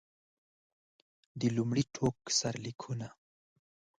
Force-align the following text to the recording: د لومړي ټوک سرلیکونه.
د 1.39 1.41
لومړي 1.55 1.83
ټوک 1.95 2.17
سرلیکونه. 2.39 3.07